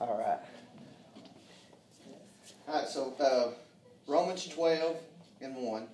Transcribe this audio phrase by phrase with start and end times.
[0.00, 0.38] All right.
[2.66, 3.52] All right, so uh,
[4.10, 4.96] Romans 12
[5.42, 5.88] and 1.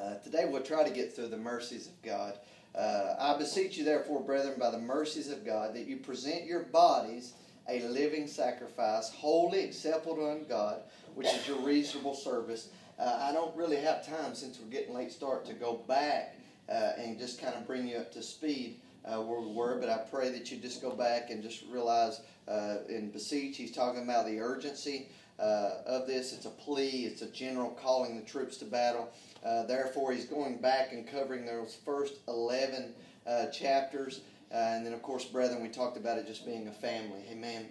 [0.00, 2.34] Uh, today we'll try to get through the mercies of God.
[2.76, 6.62] Uh, I beseech you, therefore, brethren, by the mercies of God, that you present your
[6.62, 7.32] bodies
[7.68, 10.82] a living sacrifice, holy, acceptable unto God,
[11.16, 12.68] which is your reasonable service.
[13.00, 16.36] Uh, I don't really have time, since we're getting late start, to go back
[16.68, 18.76] uh, and just kind of bring you up to speed
[19.08, 22.20] uh, where we were, but I pray that you just go back and just realize
[22.46, 25.08] uh, in beseech, he's talking about the urgency
[25.38, 26.32] uh, of this.
[26.32, 29.10] It's a plea, it's a general calling the troops to battle.
[29.44, 32.94] Uh, therefore, he's going back and covering those first 11
[33.26, 34.22] uh, chapters.
[34.50, 37.20] Uh, and then, of course, brethren, we talked about it just being a family.
[37.30, 37.66] Amen.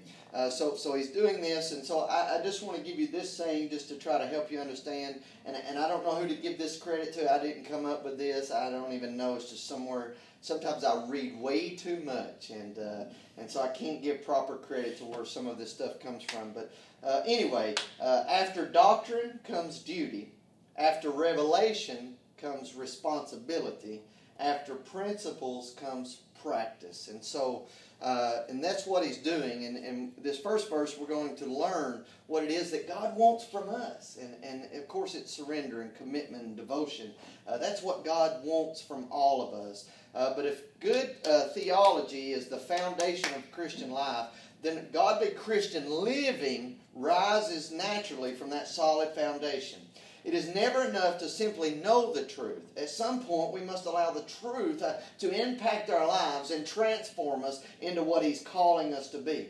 [0.52, 3.36] So, so he's doing this, and so I, I, just want to give you this
[3.36, 5.20] saying just to try to help you understand.
[5.48, 7.34] And, and I don't know who to give this credit to.
[7.34, 8.52] I didn't come up with this.
[8.52, 9.34] I don't even know.
[9.34, 10.14] It's just somewhere.
[10.42, 13.04] Sometimes I read way too much, and uh,
[13.38, 16.54] and so I can't give proper credit to where some of this stuff comes from.
[16.54, 16.72] But
[17.04, 20.32] uh, anyway, uh, after doctrine comes duty.
[20.78, 24.02] After revelation comes responsibility.
[24.40, 27.08] After principles comes practice.
[27.08, 27.66] And so,
[28.02, 29.66] uh, and that's what he's doing.
[29.66, 33.46] And in this first verse, we're going to learn what it is that God wants
[33.46, 34.18] from us.
[34.22, 37.12] And, and of course, it's surrender and commitment and devotion.
[37.48, 39.90] Uh, that's what God wants from all of us.
[40.18, 44.26] Uh, but if good uh, theology is the foundation of Christian life,
[44.64, 49.80] then godly Christian living rises naturally from that solid foundation.
[50.26, 52.64] It is never enough to simply know the truth.
[52.76, 57.44] At some point, we must allow the truth uh, to impact our lives and transform
[57.44, 59.50] us into what He's calling us to be.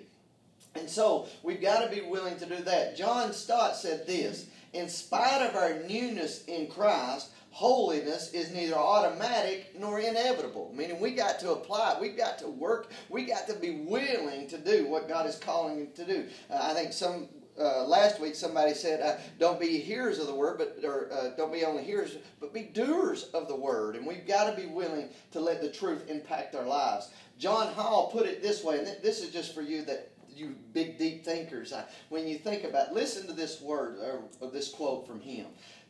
[0.76, 2.98] And so, we've got to be willing to do that.
[2.98, 9.74] John Stott said this In spite of our newness in Christ, holiness is neither automatic
[9.78, 10.74] nor inevitable.
[10.76, 12.02] Meaning we got to apply it.
[12.02, 12.92] We've got to work.
[13.10, 16.26] We got to be willing to do what God is calling you to do.
[16.50, 20.36] Uh, I think some uh, last week somebody said, uh, "Don't be hearers of the
[20.36, 24.06] word, but or uh, don't be only hearers, but be doers of the word." And
[24.06, 27.10] we've got to be willing to let the truth impact our lives.
[27.40, 31.00] John Hall put it this way, and this is just for you that you big
[31.00, 31.74] deep thinkers.
[32.10, 35.48] when you think about, listen to this word or, or this quote from him: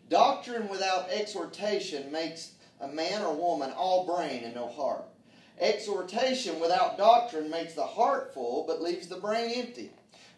[0.10, 5.04] "Doctrine without exhortation makes a man or woman all brain and no heart."
[5.60, 9.92] Exhortation without doctrine makes the heart full but leaves the brain empty.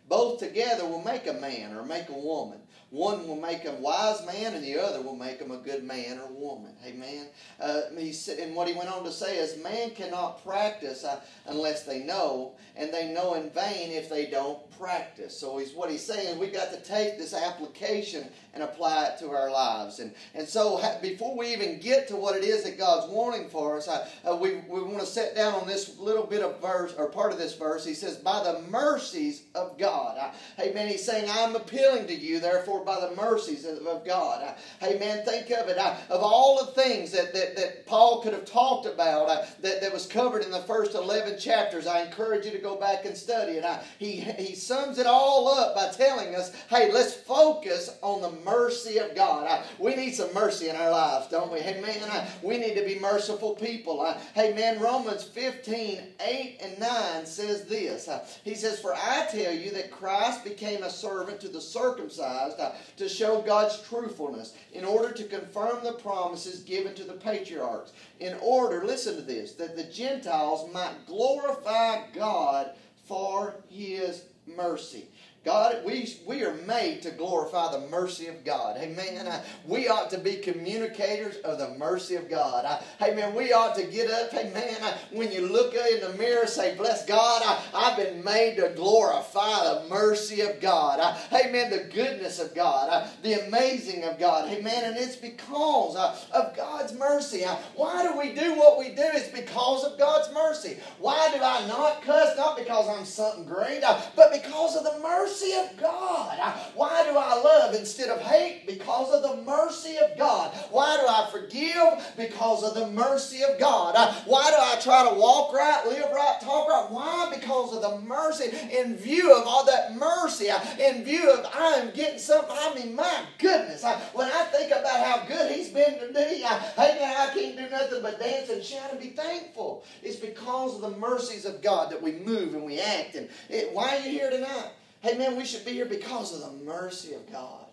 [0.07, 2.61] Both together will make a man or make a woman.
[2.91, 6.19] One will make a wise man, and the other will make him a good man
[6.19, 6.73] or woman.
[6.83, 7.27] Amen.
[7.59, 11.19] Uh, he said, and what he went on to say is, man cannot practice uh,
[11.45, 15.37] unless they know, and they know in vain if they don't practice.
[15.37, 16.39] So he's what he's saying.
[16.39, 19.99] We've got to take this application and apply it to our lives.
[19.99, 23.77] And and so before we even get to what it is that God's wanting for
[23.77, 27.07] us, uh, we we want to sit down on this little bit of verse or
[27.07, 27.85] part of this verse.
[27.85, 32.15] He says, "By the mercies of God." Uh, hey man, he's saying, "I'm appealing to
[32.15, 34.55] you, therefore." By the mercies of God.
[34.79, 35.77] Hey, man, think of it.
[35.77, 40.05] Of all the things that, that, that Paul could have talked about that, that was
[40.05, 43.65] covered in the first 11 chapters, I encourage you to go back and study it.
[43.97, 48.97] He, he sums it all up by telling us, hey, let's focus on the mercy
[48.97, 49.63] of God.
[49.77, 51.59] We need some mercy in our lives, don't we?
[51.59, 54.05] Hey, man, we need to be merciful people.
[54.33, 58.09] Hey, man, Romans 15, 8 and 9 says this.
[58.43, 62.57] He says, For I tell you that Christ became a servant to the circumcised
[62.97, 68.35] to show God's truthfulness, in order to confirm the promises given to the patriarchs, in
[68.41, 72.71] order, listen to this, that the Gentiles might glorify God
[73.05, 75.07] for his mercy.
[75.49, 78.77] God, we, we are made to glorify the mercy of God.
[78.77, 79.25] Amen.
[79.25, 82.65] Uh, we ought to be communicators of the mercy of God.
[82.65, 84.31] Uh, hey, man, we ought to get up.
[84.31, 84.77] Amen.
[84.83, 87.41] uh, when you look in the mirror, say, Bless God,
[87.73, 90.99] I, have been made to glorify the mercy of God.
[91.31, 94.51] hey, man, the goodness of God, the amazing of God.
[94.51, 94.83] Amen.
[94.83, 97.43] and it's because of God's mercy.
[97.75, 99.01] why do we do what we do?
[99.03, 100.77] It's because of God's mercy.
[100.99, 102.37] Why do I not cuss?
[102.37, 103.81] Not because I'm something great,
[104.15, 106.37] but because of the mercy mercy of God.
[106.75, 108.65] Why do I love instead of hate?
[108.67, 110.53] Because of the mercy of God.
[110.71, 112.13] Why do I forgive?
[112.17, 113.95] Because of the mercy of God.
[114.25, 116.87] Why do I try to walk right, live right, talk right?
[116.89, 117.31] Why?
[117.33, 118.51] Because of the mercy.
[118.75, 120.49] In view of all that mercy,
[120.79, 123.83] in view of I'm getting something, I mean, my goodness,
[124.13, 127.69] when I think about how good He's been to me, I, hey, I can't do
[127.69, 129.83] nothing but dance and shout and be thankful.
[130.03, 133.15] It's because of the mercies of God that we move and we act.
[133.15, 134.71] And it, why are you here tonight?
[135.01, 137.65] Hey man, we should be here because of the mercy of God.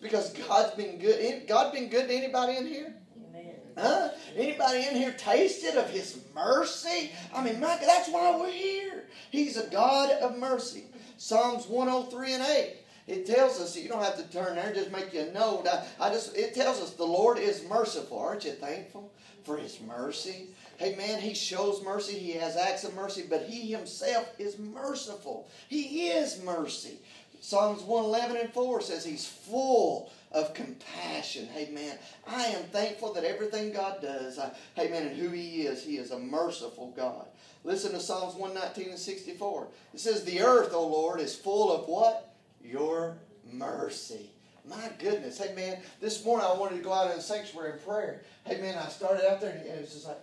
[0.00, 1.46] Because God's been good.
[1.46, 2.94] God been good to anybody in here?
[3.28, 3.54] Amen.
[3.78, 4.08] Huh?
[4.36, 7.12] Anybody in here tasted of His mercy?
[7.32, 9.04] I mean, my, that's why we're here.
[9.30, 10.86] He's a God of mercy.
[11.18, 12.76] Psalms 103 and 8.
[13.06, 15.68] It tells us you don't have to turn there, just make you a note.
[15.68, 18.18] I, I just it tells us the Lord is merciful.
[18.18, 19.12] Aren't you thankful
[19.44, 20.48] for his mercy?
[20.80, 25.48] Man, he shows mercy, he has acts of mercy, but he himself is merciful.
[25.68, 26.98] He is mercy.
[27.40, 31.48] Psalms 111 and 4 says he's full of compassion.
[31.72, 35.96] Man, I am thankful that everything God does, I, man, and who he is, he
[35.96, 37.26] is a merciful God.
[37.64, 39.68] Listen to Psalms 119 and 64.
[39.94, 42.34] It says, The earth, O Lord, is full of what?
[42.62, 43.16] Your
[43.52, 44.30] mercy.
[44.68, 45.40] My goodness.
[45.56, 48.22] Man, this morning I wanted to go out in the sanctuary in prayer.
[48.48, 50.18] Man, I started out there and it was just like,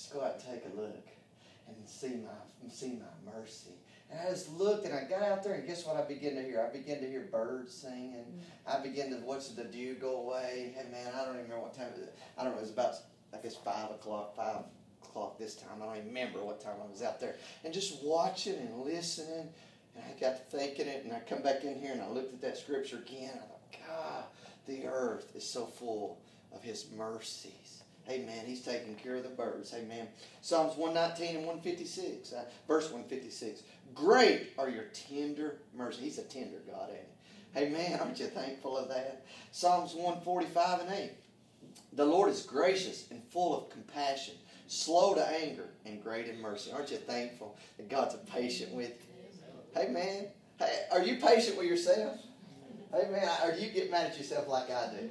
[0.00, 1.08] just go out and take a look
[1.68, 3.72] and see my, see my mercy.
[4.10, 6.42] And I just looked and I got out there and guess what I began to
[6.42, 6.66] hear?
[6.66, 8.14] I began to hear birds singing.
[8.14, 8.78] Mm-hmm.
[8.78, 10.74] I began to watch the dew go away.
[10.74, 12.08] Hey, man, I don't even remember what time it was.
[12.38, 12.94] I don't know, it was about,
[13.34, 14.56] I guess, 5 o'clock, 5
[15.02, 15.82] o'clock this time.
[15.82, 17.36] I don't even remember what time I was out there.
[17.62, 19.50] And just watching and listening.
[19.94, 22.32] And I got to thinking it, and I come back in here and I looked
[22.32, 23.32] at that scripture again.
[23.34, 24.24] I thought, God,
[24.66, 26.20] the earth is so full
[26.54, 27.79] of His mercies.
[28.10, 28.44] Amen.
[28.44, 29.72] He's taking care of the birds.
[29.72, 30.08] Amen.
[30.42, 33.62] Psalms 119 and 156, uh, verse 156.
[33.94, 36.00] Great are your tender mercies.
[36.02, 37.06] He's a tender God, ain't
[37.54, 37.60] he?
[37.60, 38.00] Amen.
[38.00, 39.24] Aren't you thankful of that?
[39.52, 41.12] Psalms 145 and 8.
[41.92, 44.34] The Lord is gracious and full of compassion
[44.70, 46.70] slow to anger, and great in mercy.
[46.70, 49.80] Aren't you thankful that God's patient with you?
[49.80, 50.26] Hey, man,
[50.60, 52.16] hey, are you patient with yourself?
[52.92, 55.10] Man, or do you get mad at yourself like I do?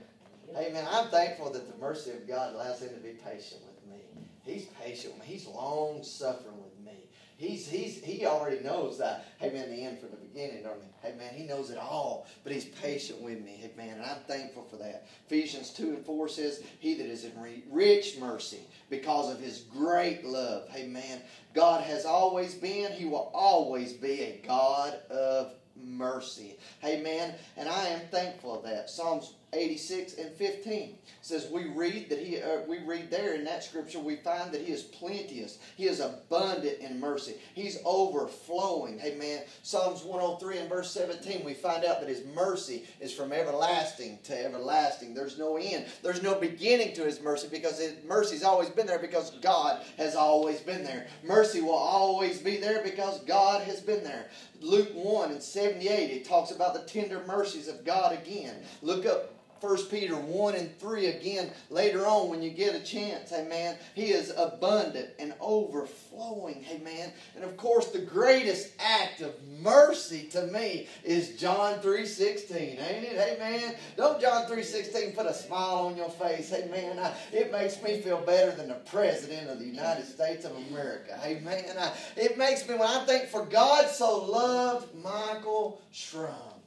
[0.53, 4.03] Man, I'm thankful that the mercy of God allows Him to be patient with me.
[4.43, 5.33] He's patient with me.
[5.33, 6.99] He's long suffering with me.
[7.37, 9.27] He's, he's, he already knows that.
[9.37, 11.07] Hey, man, the end from the beginning, don't he?
[11.07, 13.51] Hey, man, he knows it all, but he's patient with me.
[13.51, 15.07] Hey, man, and I'm thankful for that.
[15.25, 17.31] Ephesians 2 and 4 says, He that is in
[17.71, 20.67] rich mercy because of his great love.
[20.69, 21.21] Hey, man,
[21.53, 26.57] God has always been, he will always be a God of mercy.
[26.83, 27.35] Amen.
[27.55, 28.89] And I am thankful of that.
[28.89, 33.63] Psalms 86 and 15 says we read that he uh, we read there in that
[33.63, 35.59] scripture we find that he is plenteous.
[35.75, 37.35] He is abundant in mercy.
[37.53, 38.99] He's overflowing.
[39.01, 44.19] Amen psalms 103 and verse 17 we find out that his mercy is from everlasting
[44.23, 45.13] to everlasting.
[45.13, 45.85] There's no end.
[46.01, 50.15] There's no beginning to his mercy because his mercy's always been there because god has
[50.15, 51.07] always been there.
[51.23, 54.29] Mercy will always be there because god has been there.
[54.61, 58.55] Luke 1 and 78 it talks about the tender mercies of god again.
[58.81, 63.31] Look up 1 Peter 1 and 3 again later on when you get a chance.
[63.33, 63.77] Amen.
[63.93, 66.65] He is abundant and overflowing.
[66.71, 67.11] Amen.
[67.35, 72.51] And of course, the greatest act of mercy to me is John 3.16.
[72.51, 73.37] Ain't it?
[73.37, 73.75] Amen.
[73.97, 76.53] Don't John 3.16 put a smile on your face.
[76.53, 76.99] Amen.
[76.99, 81.19] I, it makes me feel better than the President of the United States of America.
[81.23, 81.65] Amen.
[81.77, 86.58] I, it makes me, when I think for God so loved Michael Shrum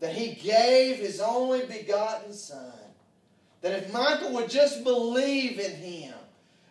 [0.00, 2.72] that he gave his only begotten Son.
[3.60, 6.14] That if Michael would just believe in him,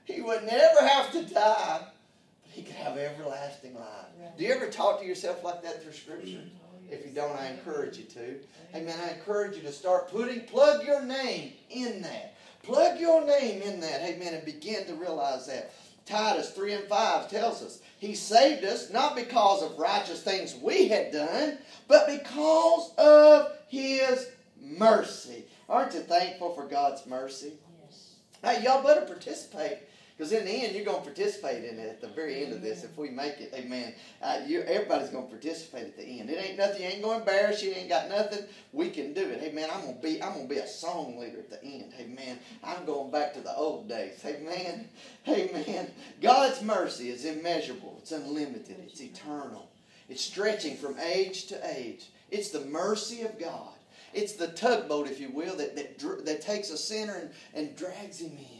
[0.05, 4.07] he would never have to die, but he could have everlasting life.
[4.37, 6.37] Do you ever talk to yourself like that through Scripture?
[6.37, 6.57] Mm-hmm.
[6.63, 8.35] Oh, if you don't, I encourage you to.
[8.73, 8.95] Oh, Amen.
[9.03, 12.35] I encourage you to start putting, plug your name in that.
[12.63, 14.01] Plug your name in that.
[14.01, 14.33] Amen.
[14.33, 15.71] And begin to realize that.
[16.09, 20.87] Titus 3 and 5 tells us He saved us not because of righteous things we
[20.87, 24.27] had done, but because of His
[24.59, 25.45] mercy.
[25.69, 27.53] Aren't you thankful for God's mercy?
[27.85, 28.15] Yes.
[28.41, 29.77] Hey, y'all better participate
[30.19, 32.61] because in the end, you're going to participate in it at the very end of
[32.61, 32.83] this.
[32.83, 33.93] If we make it, amen.
[34.21, 36.29] Uh, everybody's going to participate at the end.
[36.29, 36.81] It ain't nothing.
[36.81, 37.71] You ain't going to embarrass you.
[37.71, 38.43] Ain't got nothing.
[38.73, 39.55] We can do it.
[39.55, 40.21] Man, I'm gonna be.
[40.21, 41.93] I'm gonna be a song leader at the end.
[42.13, 44.21] Man, I'm going back to the old days.
[44.21, 45.87] Hey man.
[46.21, 47.95] God's mercy is immeasurable.
[47.99, 48.75] It's unlimited.
[48.85, 49.69] It's eternal.
[50.09, 52.09] It's stretching from age to age.
[52.29, 53.71] It's the mercy of God.
[54.13, 58.19] It's the tugboat, if you will, that that, that takes a sinner and, and drags
[58.19, 58.59] him in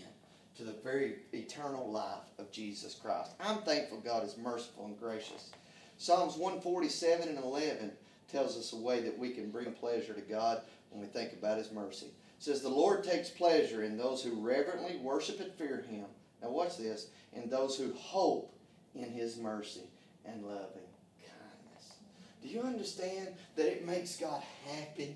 [0.60, 3.32] to the very eternal life of Jesus Christ.
[3.40, 5.52] I'm thankful God is merciful and gracious.
[5.98, 7.94] Psalms 147 and 11
[8.30, 11.60] tells us a way that we can bring pleasure to God when we think about
[11.60, 12.08] His mercy.
[12.08, 16.08] It says, The Lord takes pleasure in those who reverently worship and fear Him.
[16.42, 17.08] Now, watch this.
[17.32, 18.54] In those who hope
[18.96, 19.88] in His mercy
[20.26, 20.90] and loving
[21.22, 21.94] kindness.
[22.42, 25.16] Do you understand that it makes God happy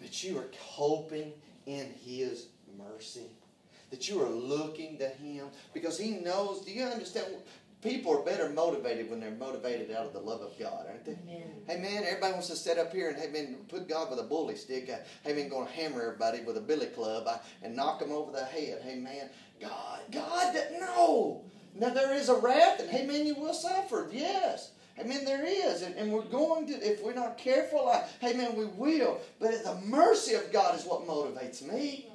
[0.00, 1.34] that you are hoping
[1.66, 2.46] in His
[2.78, 3.26] mercy?
[3.90, 6.64] That you are looking to Him because He knows.
[6.64, 7.26] Do you understand?
[7.84, 11.12] people are better motivated when they're motivated out of the love of God, aren't they?
[11.12, 11.42] Amen.
[11.68, 14.22] Hey man, everybody wants to sit up here and hey man, put God with a
[14.22, 14.90] bully stick.
[14.90, 18.10] Uh, hey man, going to hammer everybody with a billy club uh, and knock them
[18.10, 18.80] over the head.
[18.82, 19.28] Hey man,
[19.60, 21.42] God, God, no.
[21.74, 24.08] Now there is a wrath, and hey man, you will suffer.
[24.10, 24.70] Yes.
[24.98, 25.24] Amen.
[25.24, 26.72] There is, and, and we're going to.
[26.74, 29.20] If we're not careful, I, hey man, we will.
[29.40, 32.06] But the mercy of God is what motivates me.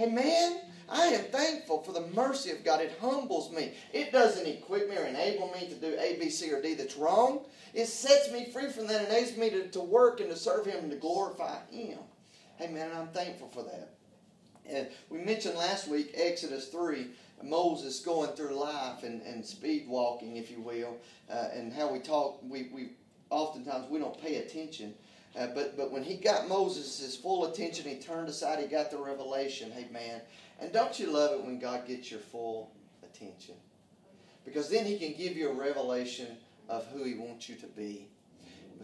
[0.00, 0.60] Amen.
[0.90, 2.80] I am thankful for the mercy of God.
[2.80, 3.74] It humbles me.
[3.92, 6.96] It doesn't equip me or enable me to do A, B, C, or D that's
[6.96, 7.40] wrong.
[7.74, 10.66] It sets me free from that, and enables me to, to work and to serve
[10.66, 11.98] Him and to glorify Him.
[12.60, 12.90] Amen.
[12.90, 13.94] And I'm thankful for that.
[14.68, 17.08] And we mentioned last week Exodus 3,
[17.42, 20.96] Moses going through life and, and speed walking, if you will,
[21.30, 22.90] uh, and how we talk, we, we
[23.30, 24.94] oftentimes we don't pay attention.
[25.38, 28.98] Uh, but, but when he got Moses' full attention, he turned aside, he got the
[28.98, 29.70] revelation.
[29.70, 30.20] Hey, man.
[30.58, 32.72] And don't you love it when God gets your full
[33.02, 33.54] attention?
[34.44, 36.28] Because then he can give you a revelation
[36.68, 38.08] of who he wants you to be.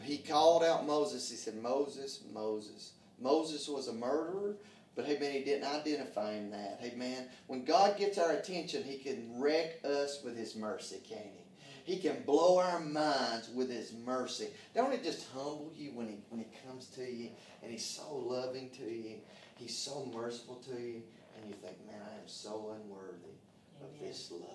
[0.02, 1.30] He called out Moses.
[1.30, 2.92] He said, Moses, Moses.
[3.20, 4.56] Moses was a murderer,
[4.96, 6.78] but hey man, he didn't identify him that.
[6.80, 11.22] Hey man, when God gets our attention, he can wreck us with his mercy, can't
[11.22, 11.44] he?
[11.84, 14.48] He can blow our minds with His mercy.
[14.74, 17.28] Don't it just humble you when He when He comes to you
[17.62, 19.16] and He's so loving to you,
[19.56, 21.02] He's so merciful to you,
[21.44, 23.36] and you think, man, I am so unworthy
[23.82, 24.50] of this love.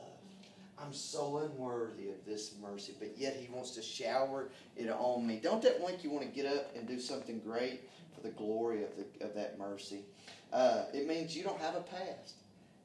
[0.82, 5.40] I'm so unworthy of this mercy, but yet He wants to shower it on me.
[5.42, 7.82] Don't that make you want to get up and do something great
[8.16, 10.02] for the glory of the of that mercy?
[10.52, 12.36] Uh, it means you don't have a past.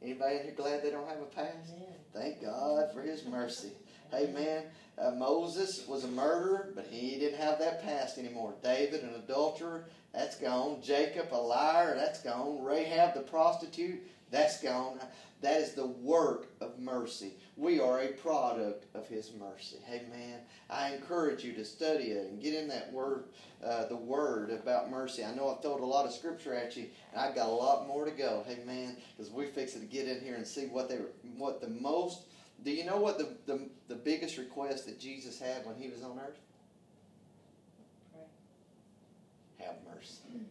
[0.02, 1.70] Anybody in here glad they don't have a past?
[1.75, 1.94] Amen.
[2.12, 3.70] Thank God for His mercy.
[4.14, 4.64] Amen.
[4.99, 8.54] Uh, Moses was a murderer, but he didn't have that past anymore.
[8.62, 10.80] David, an adulterer, that's gone.
[10.83, 12.62] Jacob, a liar, that's gone.
[12.62, 14.99] Rahab, the prostitute, that's gone.
[15.42, 17.35] That is the work of mercy.
[17.56, 19.76] We are a product of His mercy.
[19.90, 20.40] Amen.
[20.71, 23.25] I encourage you to study it and get in that word,
[23.62, 25.23] uh, the word about mercy.
[25.25, 27.87] I know I've told a lot of scripture at you, and I've got a lot
[27.87, 28.44] more to go.
[28.49, 28.97] Amen.
[29.16, 30.99] Because we fix it to get in here and see what they,
[31.37, 32.23] what the most
[32.64, 36.02] do you know what the, the, the biggest request that Jesus had when he was
[36.02, 36.38] on earth?
[38.12, 38.23] Pray.
[39.64, 40.47] Have mercy.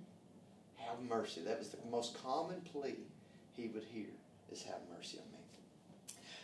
[0.78, 1.42] Have mercy.
[1.42, 2.96] That was the most common plea
[3.56, 4.08] he would hear
[4.52, 5.40] is have mercy on me.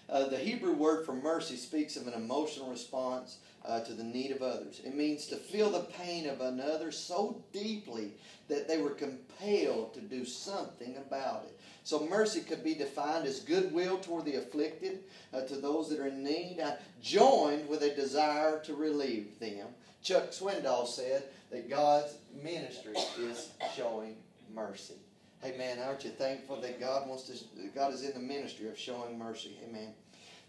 [0.10, 4.32] Uh, the Hebrew word for mercy speaks of an emotional response uh, to the need
[4.32, 4.82] of others.
[4.84, 8.14] It means to feel the pain of another so deeply
[8.48, 11.60] that they were compelled to do something about it.
[11.90, 15.00] So mercy could be defined as goodwill toward the afflicted,
[15.34, 19.70] uh, to those that are in need, uh, joined with a desire to relieve them.
[20.04, 24.18] Chuck Swindoll said that God's ministry is showing
[24.54, 24.98] mercy.
[25.42, 27.44] Hey man, aren't you thankful that God wants to?
[27.74, 29.58] God is in the ministry of showing mercy.
[29.68, 29.92] Amen.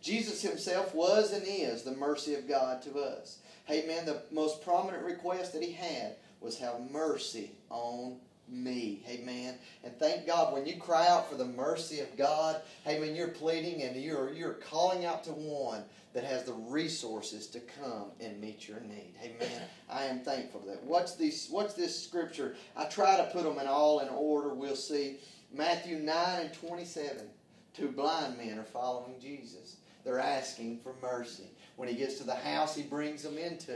[0.02, 3.38] Jesus Himself was and is the mercy of God to us.
[3.64, 8.16] Hey man, the most prominent request that He had was have mercy on
[8.50, 9.02] me.
[9.08, 9.54] Amen.
[9.84, 13.28] And thank God when you cry out for the mercy of God, hey, when you're
[13.28, 18.40] pleading and you're, you're calling out to one that has the resources to come and
[18.40, 19.14] meet your need.
[19.22, 19.62] Amen.
[19.90, 20.82] I am thankful for that.
[20.82, 22.56] What's this, what's this scripture?
[22.76, 24.52] I try to put them in all in order.
[24.52, 25.18] We'll see.
[25.52, 27.28] Matthew 9 and 27.
[27.74, 29.76] Two blind men are following Jesus.
[30.04, 31.50] They're asking for mercy.
[31.80, 33.74] When he gets to the house, he brings them into.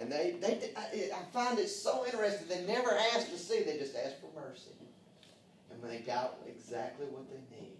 [0.00, 2.48] And they, they I, find it so interesting.
[2.48, 4.70] They never ask to see, they just ask for mercy.
[5.70, 7.76] And they got exactly what they need,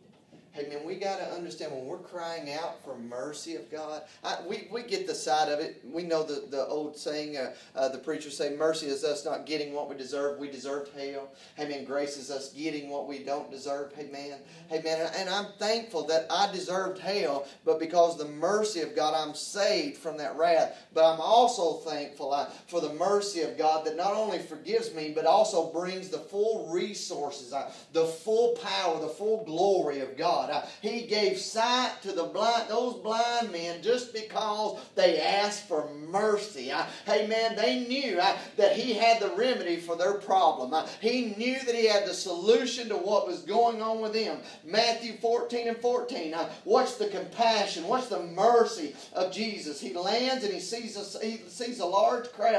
[0.54, 4.02] Hey man, we got to understand when we're crying out for mercy of God.
[4.22, 5.82] I, we, we get the side of it.
[5.82, 9.46] We know the, the old saying, uh, uh, the preachers say, mercy is us not
[9.46, 10.38] getting what we deserve.
[10.38, 11.30] We deserved hell.
[11.54, 13.94] Hey man, grace is us getting what we don't deserve.
[13.94, 18.82] Hey man, hey man, and I'm thankful that I deserved hell, but because the mercy
[18.82, 20.76] of God, I'm saved from that wrath.
[20.92, 25.12] But I'm also thankful uh, for the mercy of God that not only forgives me,
[25.14, 30.41] but also brings the full resources, uh, the full power, the full glory of God.
[30.46, 30.50] God.
[30.50, 35.88] Uh, he gave sight to the blind, those blind men just because they asked for
[36.08, 36.70] mercy.
[36.70, 37.56] Uh, amen.
[37.56, 40.74] They knew uh, that He had the remedy for their problem.
[41.00, 44.38] He knew that He had the solution to what was going on with them.
[44.64, 46.34] Matthew 14 and 14.
[46.34, 47.86] Uh, what's the compassion?
[47.86, 49.80] What's the mercy of Jesus?
[49.80, 52.52] He lands and he sees a, he sees a large crowd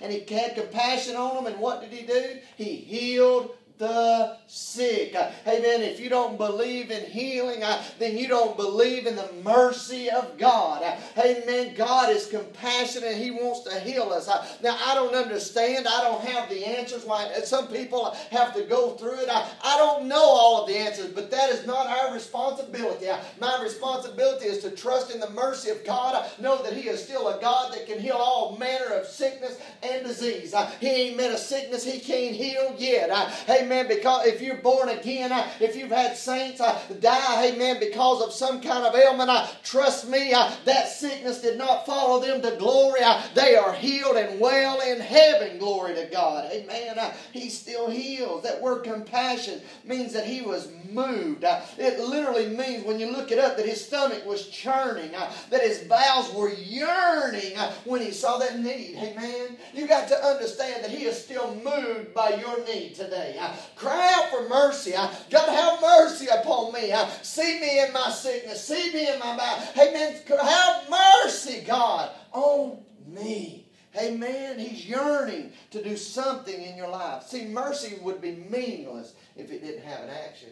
[0.00, 1.52] and he had compassion on them.
[1.52, 2.38] And what did he do?
[2.56, 5.14] He healed the sick.
[5.16, 5.80] Uh, Amen.
[5.82, 10.38] If you don't believe in healing, uh, then you don't believe in the mercy of
[10.38, 10.82] God.
[10.84, 11.74] Uh, Amen.
[11.74, 14.28] God is compassionate He wants to heal us.
[14.62, 15.88] Now, I don't understand.
[15.88, 17.04] I don't have the answers.
[17.04, 19.28] Why some people have to go through it.
[19.30, 23.06] I, don't know all of the answers, but that is not our responsibility.
[23.40, 26.30] My responsibility is to trust in the mercy of God.
[26.38, 29.58] Know that He is still a God that can heal all manner of sickness
[30.04, 30.54] disease.
[30.54, 33.10] Uh, he ain't met a sickness He can't heal yet.
[33.48, 37.78] Amen amen, because if you're born again, uh, if you've had saints uh, die, amen,
[37.80, 42.20] because of some kind of ailment, uh, trust me, uh, that sickness did not follow
[42.20, 43.00] them to glory.
[43.34, 46.50] They are healed and well in heaven, glory to God.
[46.52, 46.96] Amen.
[47.32, 48.42] He still heals.
[48.42, 51.44] That word compassion means that he was moved.
[51.78, 55.78] It literally means, when you look it up, that his stomach was churning, that his
[55.80, 58.96] bowels were yearning when he saw that need.
[58.96, 59.56] Amen.
[59.72, 63.38] You got to understand that he is still moved by your need today.
[63.76, 64.92] Cry out for mercy.
[64.92, 66.94] God, have mercy upon me.
[67.22, 68.64] See me in my sickness.
[68.64, 69.76] See me in my bad.
[69.76, 70.16] Amen.
[70.42, 73.66] Have mercy, God, on me.
[74.00, 74.58] Amen.
[74.58, 77.24] He's yearning to do something in your life.
[77.24, 80.50] See, mercy would be meaningless if it didn't have an action.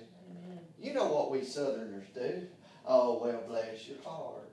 [0.81, 2.49] You know what we Southerners do.
[2.85, 4.51] Oh, well, bless your heart.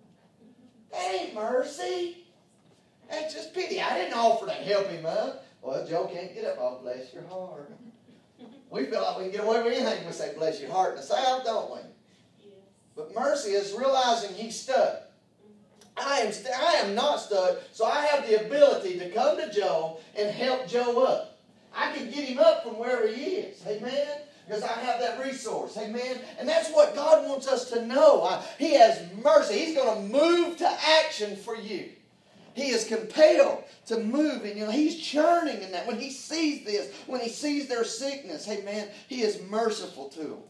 [0.92, 2.25] That ain't mercy.
[3.10, 3.82] That's just pity.
[3.82, 5.46] I didn't offer to help him up.
[5.62, 6.58] Well, Joe can't get up.
[6.60, 7.72] Oh, bless your heart.
[8.70, 9.98] We feel like we can get away with anything.
[10.00, 11.80] When we say, bless your heart in the South, don't we?
[12.96, 15.02] But mercy is realizing he's stuck.
[15.98, 19.52] I am, st- I am not stuck, so I have the ability to come to
[19.52, 21.40] Joe and help Joe up.
[21.74, 23.66] I can get him up from where he is.
[23.66, 24.08] Amen?
[24.46, 25.78] Because I have that resource.
[25.78, 26.20] Amen?
[26.38, 28.24] And that's what God wants us to know.
[28.24, 29.58] I, he has mercy.
[29.58, 31.90] He's going to move to action for you.
[32.56, 35.86] He is compelled to move, and you know, he's churning in that.
[35.86, 40.20] When he sees this, when he sees their sickness, hey man, he is merciful to
[40.20, 40.44] them.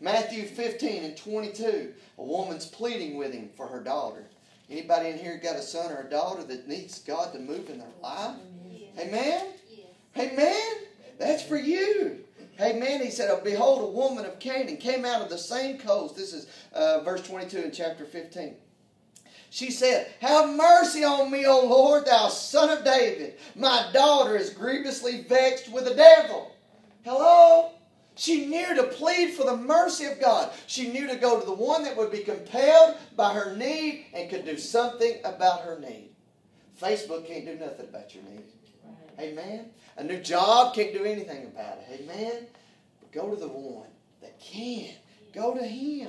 [0.00, 4.24] Matthew 15 and 22, a woman's pleading with him for her daughter.
[4.70, 7.78] Anybody in here got a son or a daughter that needs God to move in
[7.78, 8.36] their life?
[8.72, 9.06] Yes.
[9.06, 9.46] Amen?
[9.68, 10.32] Yes.
[10.32, 10.72] Amen?
[11.18, 12.24] That's for you.
[12.58, 13.02] Amen.
[13.02, 16.16] He said, Behold, a woman of Canaan came out of the same coast.
[16.16, 18.54] This is uh, verse 22 in chapter 15.
[19.50, 23.34] She said, Have mercy on me, O Lord, thou son of David.
[23.56, 26.52] My daughter is grievously vexed with the devil.
[27.04, 27.72] Hello?
[28.14, 30.52] She knew to plead for the mercy of God.
[30.66, 34.30] She knew to go to the one that would be compelled by her need and
[34.30, 36.10] could do something about her need.
[36.80, 38.44] Facebook can't do nothing about your need.
[39.18, 39.70] Amen.
[39.96, 42.02] A new job can't do anything about it.
[42.02, 42.46] Amen.
[43.00, 43.88] But go to the one
[44.22, 44.94] that can.
[45.34, 46.08] Go to him.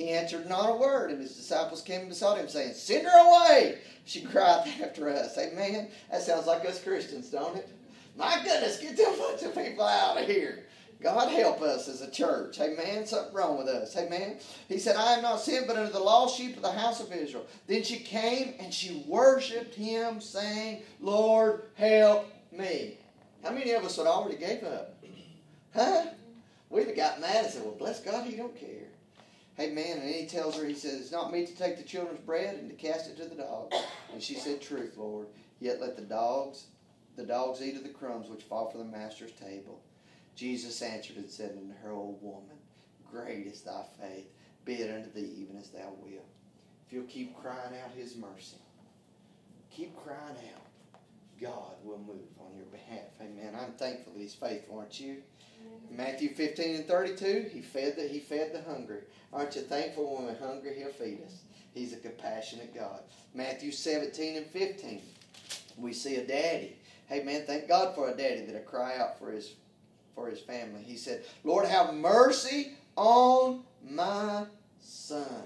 [0.00, 3.80] He answered not a word, and his disciples came beside him, saying, Send her away.
[4.06, 5.36] She cried after us.
[5.36, 5.88] Amen.
[6.10, 7.68] That sounds like us Christians, don't it?
[8.16, 10.64] My goodness, get them bunch of people out of here.
[11.02, 12.58] God help us as a church.
[12.60, 13.04] Amen.
[13.04, 13.94] Something wrong with us.
[13.94, 14.38] Amen.
[14.68, 17.12] He said, I am not sent but unto the lost sheep of the house of
[17.12, 17.44] Israel.
[17.66, 22.96] Then she came and she worshiped him, saying, Lord, help me.
[23.44, 24.96] How many of us would already gave up?
[25.72, 26.06] Huh?
[26.68, 28.89] We'd have got mad and said, Well, bless God, he don't care.
[29.60, 29.98] Amen.
[29.98, 32.70] And he tells her, he says, It's not meet to take the children's bread and
[32.70, 33.76] to cast it to the dogs.
[34.12, 35.26] And she said, Truth, Lord.
[35.60, 36.64] Yet let the dogs,
[37.16, 39.82] the dogs eat of the crumbs which fall from the master's table.
[40.34, 42.56] Jesus answered and said unto her, Old woman,
[43.10, 44.30] great is thy faith.
[44.64, 46.24] Be it unto thee even as thou wilt.
[46.86, 48.56] If you'll keep crying out his mercy,
[49.70, 50.66] keep crying out,
[51.40, 53.10] God will move on your behalf.
[53.20, 53.54] Amen.
[53.54, 55.18] I'm thankful that he's faithful, aren't you?
[55.90, 59.00] Matthew 15 and 32, he fed the, he fed the hungry.
[59.32, 61.42] Aren't you thankful when we're hungry, he'll feed us?
[61.74, 63.00] He's a compassionate God.
[63.34, 65.02] Matthew 17 and 15,
[65.76, 66.76] we see a daddy.
[67.06, 69.54] Hey man, thank God for a daddy that'll cry out for his
[70.14, 70.82] for his family.
[70.82, 74.46] He said, Lord, have mercy on my
[74.80, 75.44] son.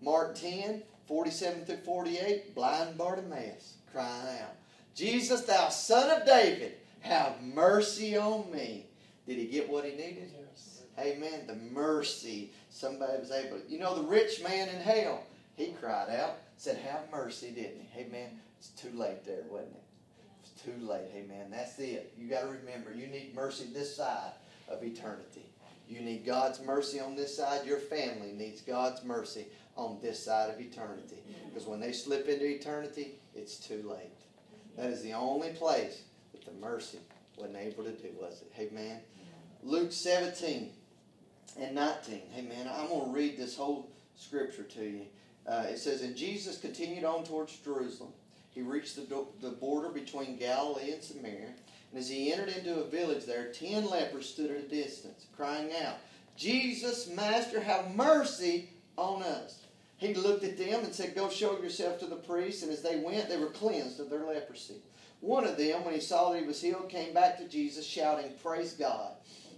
[0.00, 4.56] Mark 10, 47 through 48, blind Bartimaeus crying out,
[4.94, 8.86] Jesus, thou son of David, have mercy on me.
[9.26, 10.30] Did he get what he needed?
[10.38, 10.82] Yes.
[10.98, 11.46] Amen.
[11.46, 12.52] The mercy.
[12.70, 13.58] Somebody was able.
[13.58, 13.70] to.
[13.70, 15.22] You know, the rich man in hell,
[15.56, 18.02] he cried out, said, Have mercy, didn't he?
[18.02, 18.38] Amen.
[18.58, 19.82] It's too late there, wasn't it?
[20.42, 21.10] It's too late.
[21.14, 21.50] Amen.
[21.50, 22.12] That's it.
[22.18, 24.32] You got to remember, you need mercy this side
[24.68, 25.46] of eternity.
[25.88, 27.66] You need God's mercy on this side.
[27.66, 31.16] Your family needs God's mercy on this side of eternity.
[31.46, 34.10] Because when they slip into eternity, it's too late.
[34.76, 36.98] That is the only place that the mercy
[37.36, 38.52] wasn't able to do, was it?
[38.58, 39.00] Amen.
[39.64, 40.70] Luke 17
[41.58, 42.20] and 19.
[42.32, 45.00] Hey, man, I'm going to read this whole scripture to you.
[45.46, 48.12] Uh, it says, And Jesus continued on towards Jerusalem.
[48.50, 51.54] He reached the, do- the border between Galilee and Samaria.
[51.90, 55.70] And as he entered into a village there, ten lepers stood at a distance, crying
[55.82, 55.96] out,
[56.36, 59.60] Jesus, Master, have mercy on us.
[59.96, 62.62] He looked at them and said, Go show yourself to the priest.
[62.62, 64.74] And as they went, they were cleansed of their leprosy.
[65.20, 68.32] One of them, when he saw that he was healed, came back to Jesus, shouting,
[68.42, 69.12] Praise God.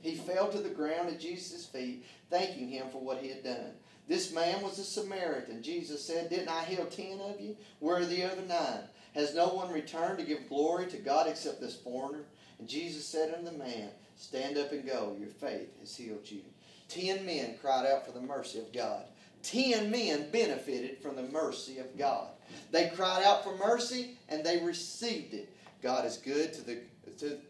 [0.07, 3.73] He fell to the ground at Jesus' feet, thanking him for what he had done.
[4.09, 5.64] This man was a Samaritan.
[5.64, 7.57] Jesus said, Didn't I heal ten of you?
[7.81, 8.85] Where are the other nine?
[9.16, 12.23] Has no one returned to give glory to God except this foreigner?
[12.61, 15.16] And Jesus said unto the man, Stand up and go.
[15.19, 16.42] Your faith has healed you.
[16.88, 19.07] Ten men cried out for the mercy of God.
[19.42, 22.29] Ten men benefited from the mercy of God.
[22.71, 25.53] They cried out for mercy and they received it.
[25.83, 26.79] God is good to the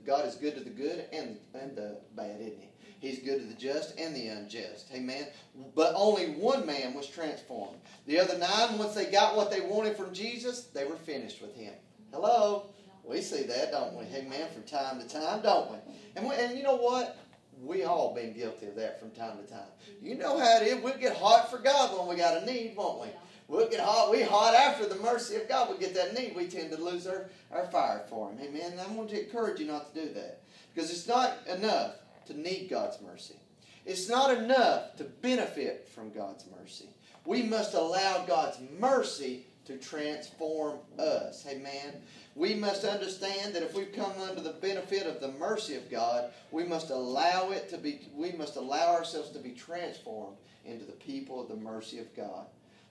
[0.07, 2.69] God is good to the good and, and the bad, isn't he?
[2.99, 4.91] He's good to the just and the unjust.
[4.95, 5.27] Amen.
[5.75, 7.79] But only one man was transformed.
[8.07, 11.55] The other nine, once they got what they wanted from Jesus, they were finished with
[11.55, 11.75] him.
[12.13, 12.71] Hello?
[13.05, 14.05] We see that, don't we?
[14.17, 14.49] Amen.
[14.53, 15.77] From time to time, don't we?
[16.17, 17.19] And, we, and you know what?
[17.63, 19.69] We all been guilty of that from time to time.
[20.03, 20.83] You know how it is.
[20.83, 23.09] We'll get hot for God when we got a need, won't we?
[23.49, 24.11] We'll get hot.
[24.11, 25.71] We hot after the mercy of God.
[25.71, 26.35] We get that need.
[26.35, 28.39] We tend to lose our, our fire for Him.
[28.43, 28.73] Amen.
[28.73, 30.43] And I want to encourage you not to do that.
[30.75, 31.95] Because it's not enough
[32.27, 33.37] to need God's mercy.
[33.85, 36.89] It's not enough to benefit from God's mercy.
[37.25, 41.47] We must allow God's mercy to transform us.
[41.49, 41.95] Amen.
[42.35, 46.31] We must understand that if we've come under the benefit of the mercy of God,
[46.51, 50.93] we must allow it to be we must allow ourselves to be transformed into the
[50.93, 52.47] people of the mercy of God.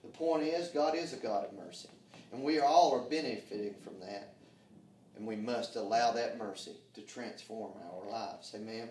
[0.06, 1.88] The point is God is a God of mercy.
[2.32, 4.34] And we all are benefiting from that.
[5.16, 8.52] And we must allow that mercy to transform our lives.
[8.54, 8.90] Amen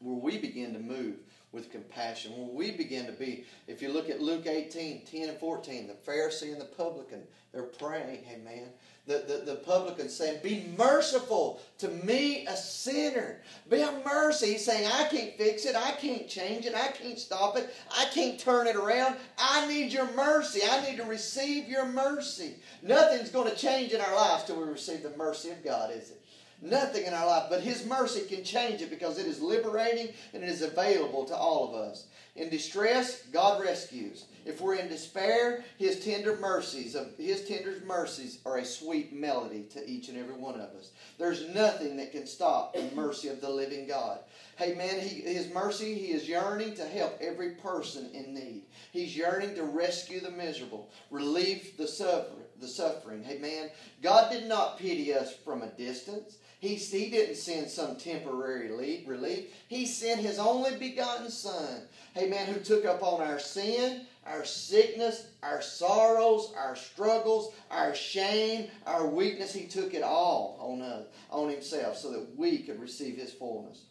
[0.00, 1.16] where we begin to move
[1.52, 5.38] with compassion, where we begin to be, if you look at Luke 18, 10 and
[5.38, 7.22] 14, the Pharisee and the publican,
[7.52, 8.68] they're praying, amen.
[9.10, 13.40] The, the, the publican saying, Be merciful to me, a sinner.
[13.68, 14.52] Be a mercy.
[14.52, 15.74] He's saying, I can't fix it.
[15.74, 16.76] I can't change it.
[16.76, 17.74] I can't stop it.
[17.98, 19.16] I can't turn it around.
[19.36, 20.60] I need your mercy.
[20.62, 22.54] I need to receive your mercy.
[22.84, 26.12] Nothing's going to change in our lives till we receive the mercy of God, is
[26.12, 26.19] it?
[26.62, 30.42] Nothing in our life, but His mercy can change it because it is liberating and
[30.42, 32.06] it is available to all of us.
[32.36, 34.26] In distress, God rescues.
[34.46, 39.64] If we're in despair, His tender mercies of His tender mercies are a sweet melody
[39.72, 40.90] to each and every one of us.
[41.18, 44.20] There's nothing that can stop the mercy of the living God.
[44.56, 48.62] Hey man, he, His mercy, He is yearning to help every person in need.
[48.92, 52.44] He's yearning to rescue the miserable, relieve the suffering.
[52.60, 53.24] The suffering.
[53.24, 53.70] Hey man,
[54.02, 56.36] God did not pity us from a distance.
[56.60, 58.70] He, he didn't send some temporary
[59.06, 59.50] relief.
[59.66, 61.82] He sent his only begotten Son,
[62.18, 68.68] amen, who took up on our sin, our sickness, our sorrows, our struggles, our shame,
[68.86, 69.54] our weakness.
[69.54, 73.84] He took it all on us, on himself, so that we could receive his fullness.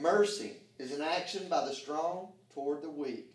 [0.00, 3.34] Mercy is an action by the strong toward the weak,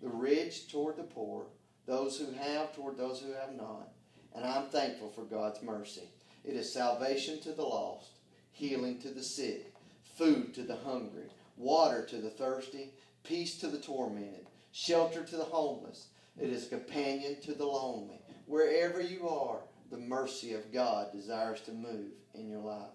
[0.00, 1.46] the rich toward the poor,
[1.86, 3.88] those who have toward those who have not.
[4.36, 6.08] And I'm thankful for God's mercy.
[6.44, 8.10] It is salvation to the lost,
[8.50, 9.72] healing to the sick,
[10.16, 12.90] food to the hungry, water to the thirsty,
[13.24, 16.08] peace to the tormented, shelter to the homeless.
[16.40, 18.20] It is companion to the lonely.
[18.46, 22.90] Wherever you are, the mercy of God desires to move in your life.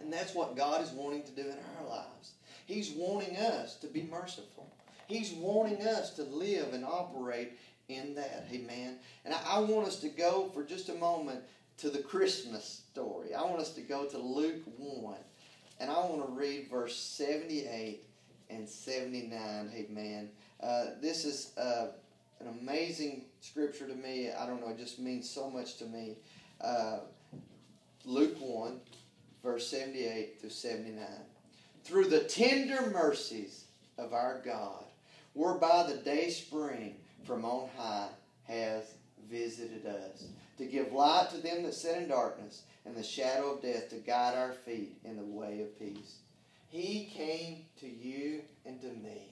[0.00, 2.32] And that's what God is wanting to do in our lives.
[2.66, 4.74] He's wanting us to be merciful.
[5.06, 8.46] He's wanting us to live and operate in that.
[8.50, 8.96] Amen.
[9.24, 11.40] And I want us to go for just a moment
[11.78, 13.34] to the Christmas story.
[13.34, 15.14] I want us to go to Luke 1.
[15.80, 18.04] And I want to read verse 78
[18.50, 19.70] and 79.
[19.74, 20.30] Amen.
[20.62, 21.88] Uh, this is uh,
[22.40, 24.30] an amazing scripture to me.
[24.30, 26.16] I don't know, it just means so much to me.
[26.60, 26.98] Uh,
[28.04, 28.80] Luke 1,
[29.42, 31.04] verse 78 through 79.
[31.82, 33.64] Through the tender mercies
[33.98, 34.84] of our God,
[35.32, 38.08] whereby the day spring from on high
[38.44, 38.94] has
[39.28, 40.26] visited us
[40.58, 43.96] to give light to them that sit in darkness and the shadow of death, to
[43.96, 46.16] guide our feet in the way of peace.
[46.68, 49.30] He came to you and to me.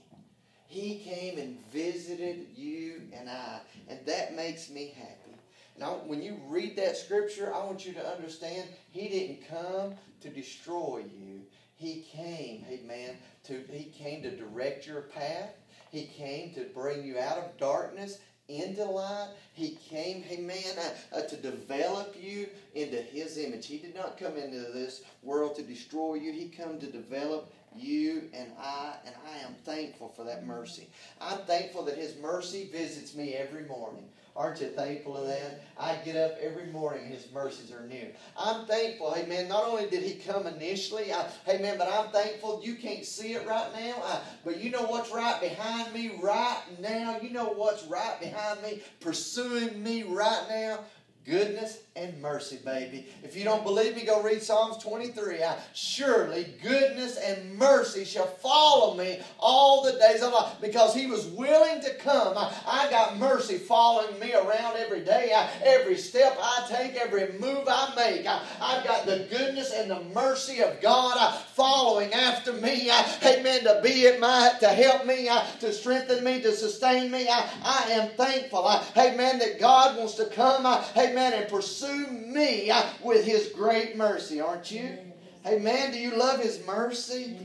[0.67, 5.37] He came and visited you and I, and that makes me happy.
[5.79, 10.29] Now, when you read that scripture, I want you to understand He didn't come to
[10.29, 11.41] destroy you.
[11.75, 15.51] He came, amen, to He came to direct your path.
[15.91, 19.29] He came to bring you out of darkness into light.
[19.55, 23.67] He came, amen, uh, uh, to develop you into His image.
[23.67, 26.33] He did not come into this world to destroy you.
[26.33, 30.89] He come to develop you and I, and I am thankful for that mercy.
[31.21, 34.09] I'm thankful that His mercy visits me every morning.
[34.35, 35.61] Aren't you thankful of that?
[35.79, 38.07] I get up every morning, His mercies are new.
[38.39, 42.11] I'm thankful, hey man, not only did He come initially, I, hey man, but I'm
[42.13, 46.19] thankful you can't see it right now, I, but you know what's right behind me
[46.23, 47.19] right now?
[47.21, 50.81] You know what's right behind me, pursuing me right now?
[51.25, 53.07] Goodness and mercy, baby.
[53.23, 55.45] If you don't believe me, go read Psalms 23.
[55.45, 60.55] I, Surely goodness and mercy shall follow me all the days of life.
[60.61, 62.37] Because he was willing to come.
[62.37, 65.33] I, I got mercy following me around every day.
[65.37, 68.27] I, every step I take, every move I make.
[68.27, 72.91] I, have got the goodness and the mercy of God uh, following after me.
[73.25, 73.65] Amen.
[73.65, 75.29] To be at my, to help me,
[75.61, 77.29] to strengthen me, to sustain me.
[77.29, 78.67] I, am thankful.
[78.97, 79.39] Amen.
[79.39, 80.67] That God wants to come.
[80.67, 80.83] Uh,
[81.13, 81.33] amen.
[81.35, 82.73] And pursue me
[83.03, 84.99] with his great mercy, aren't you?
[85.45, 87.37] Hey man, do you love his mercy?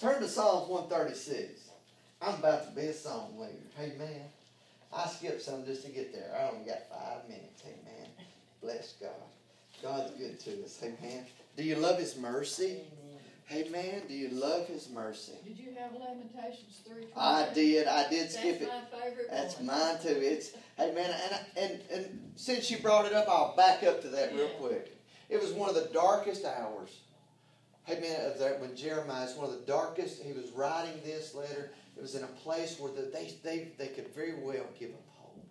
[0.00, 1.70] Turn to Psalms 136.
[2.20, 3.52] I'm about to be a song leader.
[3.76, 4.22] Hey man,
[4.92, 6.34] I skipped some just to get there.
[6.36, 7.62] I only got five minutes.
[7.62, 8.08] Hey man,
[8.60, 9.10] bless God.
[9.82, 10.80] God's good to us.
[10.80, 11.24] Hey man,
[11.56, 12.80] do you love his mercy?
[13.52, 15.32] Hey man, do you love His mercy?
[15.44, 17.04] Did you have Lamentations three?
[17.14, 17.86] I did.
[17.86, 18.68] I did That's skip it.
[18.68, 19.66] my favorite That's one.
[19.66, 20.18] mine too.
[20.22, 24.08] It's hey man, and and and since you brought it up, I'll back up to
[24.08, 24.96] that real quick.
[25.28, 27.00] It was one of the darkest hours.
[27.84, 30.22] Hey man, of that when Jeremiah is one of the darkest.
[30.22, 31.72] He was writing this letter.
[31.94, 35.04] It was in a place where the, they they they could very well give up
[35.10, 35.44] hope.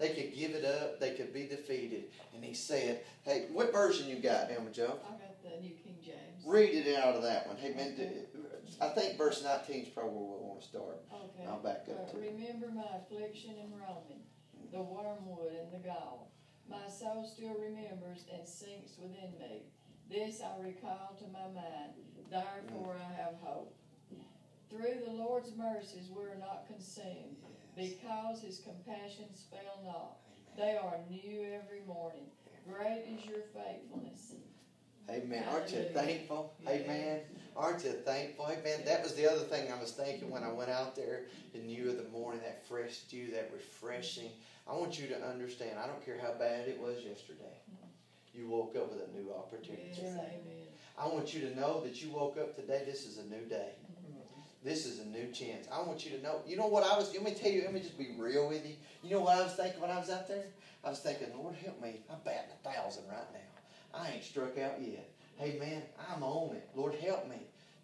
[0.00, 0.98] They could give it up.
[0.98, 2.06] They could be defeated.
[2.34, 4.98] And he said, "Hey, what version you got, Emma Joe?
[5.06, 6.27] I got the New King James.
[6.46, 7.56] Read it out of that one.
[7.56, 8.26] Hey man, do-
[8.80, 11.02] I think verse 19 is probably where we want to start.
[11.12, 11.46] Okay.
[11.48, 14.22] I'll back up Uh, remember my affliction and roaming,
[14.70, 16.30] the wormwood and the gall.
[16.68, 19.62] My soul still remembers and sinks within me.
[20.10, 21.94] This I recall to my mind.
[22.30, 23.74] Therefore I have hope.
[24.70, 27.36] Through the Lord's mercies we are not consumed,
[27.74, 30.18] because his compassions fail not.
[30.56, 32.26] They are new every morning.
[32.68, 34.34] Great is your faithfulness.
[35.10, 35.44] Amen.
[35.50, 36.54] Aren't you thankful?
[36.66, 37.20] Amen.
[37.56, 38.46] Aren't you thankful?
[38.46, 38.82] Amen.
[38.84, 41.90] That was the other thing I was thinking when I went out there the new
[41.90, 44.30] of the morning, that fresh dew, that refreshing.
[44.68, 47.56] I want you to understand, I don't care how bad it was yesterday.
[48.34, 49.88] You woke up with a new opportunity.
[49.90, 50.68] Yes, amen.
[50.98, 52.82] I want you to know that you woke up today.
[52.84, 53.70] This is a new day.
[54.62, 55.66] This is a new chance.
[55.72, 56.40] I want you to know.
[56.46, 57.12] You know what I was?
[57.14, 57.62] Let me tell you.
[57.62, 58.74] Let me just be real with you.
[59.02, 60.46] You know what I was thinking when I was out there?
[60.84, 62.00] I was thinking, Lord, help me.
[62.10, 63.57] I'm batting a thousand right now.
[63.94, 65.08] I ain't struck out yet.
[65.36, 66.68] Hey man, I'm on it.
[66.74, 67.36] Lord, help me.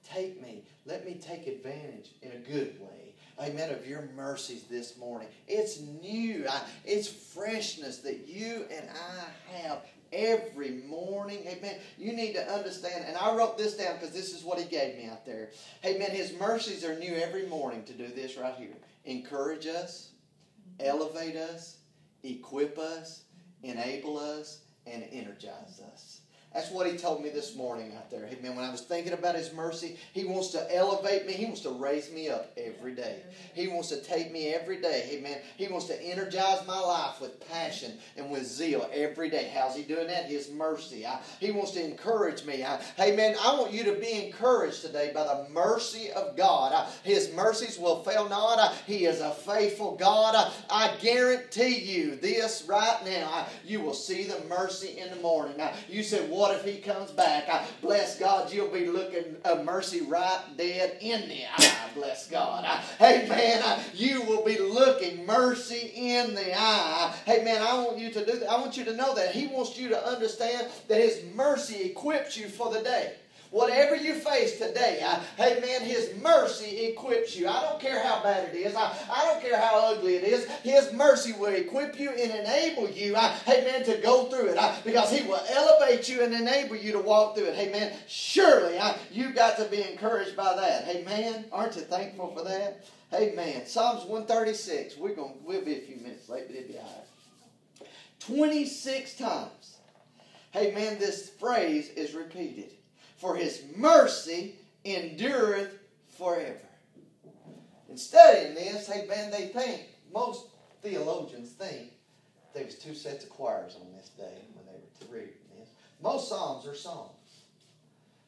[0.05, 0.65] Take me.
[0.87, 3.15] Let me take advantage in a good way.
[3.41, 3.71] Amen.
[3.71, 5.29] Of your mercies this morning.
[5.49, 6.47] It's new.
[6.85, 11.45] It's freshness that you and I have every morning.
[11.47, 11.77] Amen.
[11.99, 14.97] You need to understand, and I wrote this down because this is what he gave
[14.97, 15.51] me out there.
[15.85, 16.11] Amen.
[16.11, 18.77] His mercies are new every morning to do this right here.
[19.05, 20.11] Encourage us,
[20.79, 21.79] elevate us,
[22.23, 23.23] equip us,
[23.63, 26.24] enable us, and energize us.
[26.55, 28.29] That's what he told me this morning out there.
[28.31, 28.55] Amen.
[28.55, 31.33] When I was thinking about his mercy, he wants to elevate me.
[31.33, 33.23] He wants to raise me up every day.
[33.55, 35.09] He wants to take me every day.
[35.15, 35.39] Amen.
[35.57, 39.51] He wants to energize my life with passion and with zeal every day.
[39.53, 40.27] How's he doing that?
[40.27, 41.05] His mercy.
[41.05, 42.63] I, he wants to encourage me.
[42.63, 43.35] I, amen.
[43.43, 46.73] I want you to be encouraged today by the mercy of God.
[46.73, 48.61] I, his mercies will fail not.
[48.61, 50.53] I, he is a faithful God.
[50.71, 53.47] I, guarantee you this right now.
[53.65, 55.61] You will see the mercy in the morning.
[55.89, 57.49] You said, What if he comes back?
[57.49, 61.89] I, bless God, you'll be looking a mercy right dead in the eye.
[61.95, 62.65] Bless God.
[62.99, 67.15] Hey, man, I, you will be looking mercy in the eye.
[67.25, 68.51] Hey, man, I want you to do that.
[68.51, 72.37] I want you to know that He wants you to understand that His mercy equips
[72.37, 73.15] you for the day.
[73.55, 77.47] Whatever you face today, I, hey man, His mercy equips you.
[77.47, 78.75] I don't care how bad it is.
[78.75, 80.51] I, I don't care how ugly it is.
[80.65, 84.59] His mercy will equip you and enable you, I, hey man, to go through it.
[84.59, 87.55] I, because He will elevate you and enable you to walk through it.
[87.55, 90.83] Hey man, surely I, you got to be encouraged by that.
[90.83, 92.85] Hey man, aren't you thankful for that?
[93.13, 94.97] Hey man, Psalms 136.
[94.97, 97.07] We're going we'll be a few minutes late, but it'll be all
[97.81, 97.89] right.
[98.19, 99.77] 26 times.
[100.51, 102.73] Hey man, this phrase is repeated.
[103.25, 105.79] For his mercy endureth
[106.19, 106.59] forever.
[107.89, 109.81] In studying this, hey man, they think,
[110.13, 110.49] most
[110.83, 111.93] theologians think
[112.53, 115.71] there was two sets of choirs on this day when they were reading this.
[116.03, 117.13] Most psalms are songs.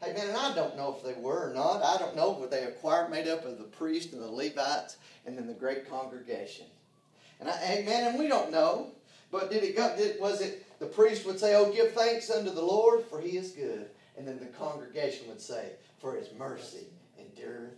[0.03, 1.85] Hey man, and I don't know if they were or not.
[1.85, 4.97] I don't know, but they a choir made up of the priest and the Levites
[5.27, 6.65] and then the great congregation.
[7.39, 8.93] And I, hey man, and we don't know.
[9.31, 9.95] But did it go?
[9.95, 13.37] Did, was it the priest would say, "Oh, give thanks unto the Lord, for He
[13.37, 16.87] is good," and then the congregation would say, "For His mercy
[17.19, 17.75] endureth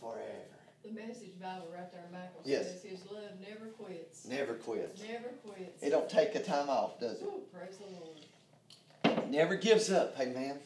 [0.00, 0.48] forever."
[0.84, 2.72] The message Bible right there, Michael Yes.
[2.72, 4.26] says his love never quits.
[4.26, 5.00] Never quits.
[5.00, 5.80] Never quits.
[5.80, 7.24] It don't take a time off, does it?
[7.24, 9.18] Ooh, praise the Lord.
[9.18, 10.58] It never gives up, amen.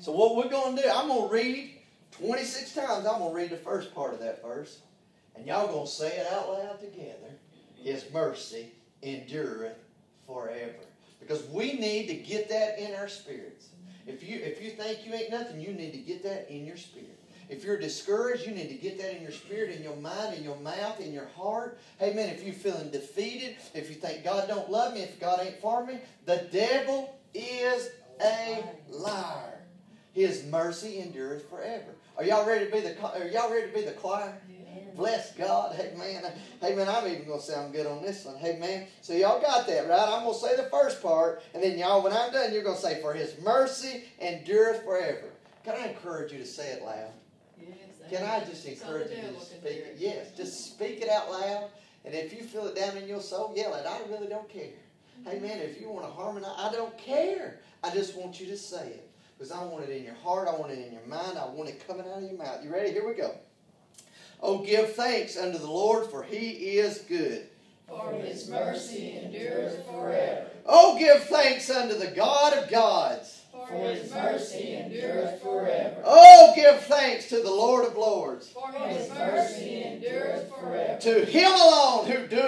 [0.00, 1.70] So what we're going to do, I'm going to read
[2.12, 3.06] 26 times.
[3.06, 4.80] I'm going to read the first part of that verse.
[5.34, 7.38] And y'all going to say it out loud together.
[7.76, 9.78] His mercy endureth
[10.26, 10.74] forever.
[11.18, 13.68] Because we need to get that in our spirits.
[14.06, 16.76] If you if you think you ain't nothing, you need to get that in your
[16.76, 17.18] spirit.
[17.48, 20.42] If you're discouraged, you need to get that in your spirit, in your mind, in
[20.42, 21.78] your mouth, in your heart.
[22.00, 25.60] Man, if you're feeling defeated, if you think God don't love me, if God ain't
[25.60, 27.90] for me, the devil is
[28.20, 29.60] a liar.
[30.12, 31.94] His mercy endureth forever.
[32.16, 34.40] Are y'all ready to be the are y'all ready to be the choir?
[34.96, 35.74] Bless God.
[35.74, 36.24] Hey man.
[36.60, 38.36] Hey man, I'm even gonna sound good on this one.
[38.36, 38.86] Hey man.
[39.02, 40.08] So y'all got that, right?
[40.08, 43.00] I'm gonna say the first part, and then y'all, when I'm done, you're gonna say,
[43.02, 45.30] For his mercy endureth forever.
[45.64, 47.10] Can I encourage you to say it loud?
[47.60, 47.76] Yes,
[48.08, 49.96] Can I just encourage you to speak it?
[49.98, 51.68] Yes, just speak it out loud.
[52.04, 53.84] And if you feel it down in your soul, yell it.
[53.86, 54.70] I really don't care.
[55.26, 57.60] Hey man, if you want to harmonize, I don't care.
[57.82, 59.10] I just want you to say it.
[59.36, 61.68] Because I want it in your heart, I want it in your mind, I want
[61.68, 62.64] it coming out of your mouth.
[62.64, 62.92] You ready?
[62.92, 63.34] Here we go.
[64.42, 67.46] Oh, give thanks unto the Lord, for he is good.
[67.88, 70.46] For his mercy endures forever.
[70.66, 73.42] Oh, give thanks unto the God of gods.
[73.52, 76.02] For his mercy endures forever.
[76.04, 78.48] Oh, give thanks to the Lord of lords.
[78.48, 81.00] For his mercy endures forever.
[81.00, 82.45] To him alone who doeth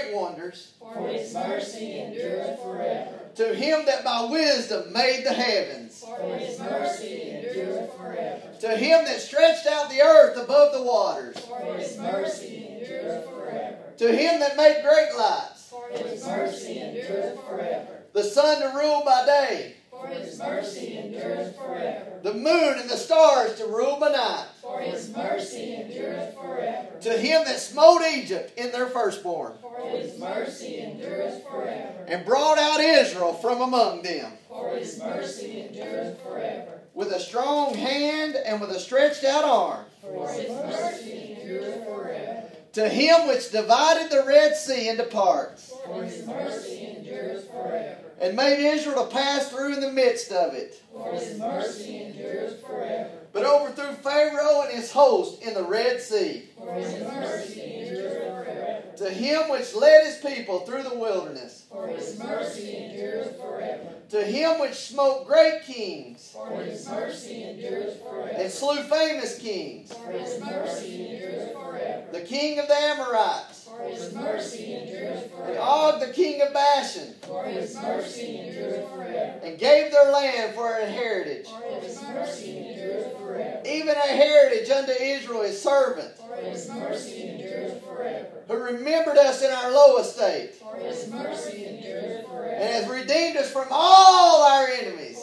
[0.00, 0.72] great wonders.
[0.92, 3.18] For his mercy endures forever.
[3.36, 6.04] To him that by wisdom made the heavens.
[6.16, 8.52] For his mercy endures forever.
[8.60, 11.38] To him that stretched out the earth above the waters.
[11.38, 13.78] For his mercy endures forever.
[13.98, 15.70] To him that made great lights.
[15.70, 18.04] For his mercy endures forever.
[18.12, 19.74] The sun to rule by day.
[20.00, 22.20] For his mercy endures forever.
[22.22, 24.46] The moon and the stars to rule by night.
[24.62, 26.98] For his mercy endures forever.
[27.02, 29.54] To him that smote Egypt in their firstborn.
[29.60, 32.04] For his mercy endures forever.
[32.08, 34.32] And brought out Israel from among them.
[34.48, 36.80] For his mercy endures forever.
[36.94, 39.84] With a strong hand and with a stretched out arm.
[40.00, 42.50] For his mercy endures forever.
[42.74, 45.72] To him which divided the Red Sea into parts.
[45.84, 46.86] For his mercy
[47.20, 47.96] endures forever.
[48.20, 50.82] And made Israel to pass through in the midst of it.
[50.92, 53.10] For his mercy endures forever.
[53.32, 56.48] But overthrew Pharaoh and his host in the Red Sea.
[56.58, 58.82] For his mercy endures forever.
[58.96, 61.64] To him which led his people through the wilderness.
[61.70, 63.94] For his mercy endures forever.
[64.10, 66.32] To him which smote great kings.
[66.34, 68.28] For his mercy endures forever.
[68.36, 69.92] And slew famous kings.
[69.94, 72.06] For his mercy endures forever.
[72.12, 73.59] The king of the Amorites.
[73.82, 75.58] For his mercy endures And forever.
[75.58, 77.14] Og the king of Bashan.
[77.22, 79.40] For his mercy endures forever.
[79.42, 81.46] And gave their land for an heritage.
[81.46, 83.62] For his mercy endures forever.
[83.66, 86.16] Even a heritage unto Israel his servant.
[86.16, 88.28] For his mercy endures forever.
[88.48, 90.54] Who remembered us in our low estate.
[90.56, 95.19] For his mercy endures And has redeemed us from all our enemies.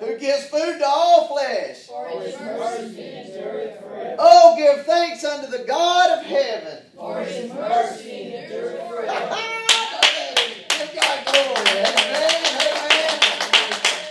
[0.00, 1.88] Who gives food to all flesh.
[4.16, 6.84] Oh, give thanks unto the God of heaven.
[6.96, 7.48] Mercy.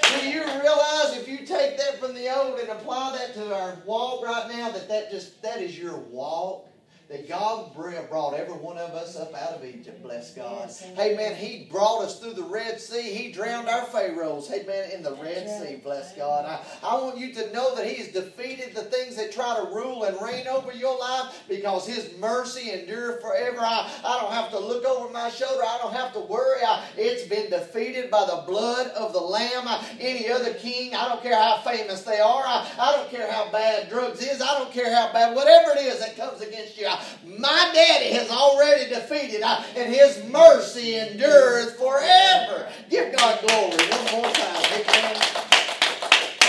[0.09, 3.77] Do you realize if you take that from the old and apply that to our
[3.85, 6.67] walk right now, that that just that is your walk?
[7.13, 10.61] That God brought every one of us up out of Egypt, bless God.
[10.61, 10.95] Yes, amen.
[10.95, 13.13] Hey man, He brought us through the Red Sea.
[13.13, 14.47] He drowned our pharaohs.
[14.47, 15.69] Hey man, in the Red right.
[15.69, 16.43] Sea, bless God.
[16.43, 19.75] I, I want you to know that He has defeated the things that try to
[19.75, 23.59] rule and reign over your life because His mercy endures forever.
[23.59, 25.61] I, I don't have to look over my shoulder.
[25.63, 26.61] I don't have to worry.
[26.65, 29.67] I, it's been defeated by the blood of the Lamb.
[29.67, 32.43] I, any other king, I don't care how famous they are.
[32.43, 34.41] I, I don't care how bad drugs is.
[34.41, 36.87] I don't care how bad, whatever it is that comes against you.
[36.87, 42.69] I, my daddy has already defeated, I, and His mercy endureth forever.
[42.89, 44.63] Give God glory one more time.
[44.73, 45.21] Amen.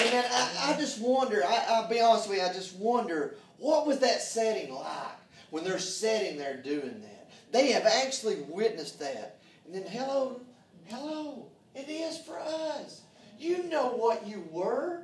[0.02, 0.24] Amen.
[0.30, 3.98] I, I just wonder, I, I'll be honest with you, I just wonder, what was
[4.00, 5.18] that setting like
[5.50, 7.30] when they're sitting there doing that?
[7.52, 9.38] They have actually witnessed that.
[9.64, 10.40] And then, hello,
[10.86, 13.02] hello, it is for us.
[13.38, 15.02] You know what you were.